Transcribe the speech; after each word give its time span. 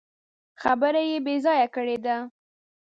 خبره 0.61 1.01
يې 1.09 1.17
بې 1.25 1.35
ځايه 1.45 1.67
کړې 1.75 1.97
ده. 2.05 2.15